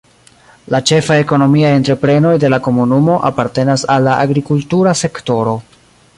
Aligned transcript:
La 0.75 0.77
ĉefaj 0.91 1.17
ekonomiaj 1.23 1.73
entreprenoj 1.79 2.33
de 2.45 2.51
la 2.55 2.59
komunumo 2.69 3.19
apartenas 3.31 3.85
al 3.97 4.09
la 4.09 4.19
agrikultura 4.27 4.99
sektoro. 5.05 5.55